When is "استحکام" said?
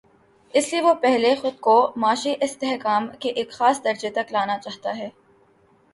2.41-3.07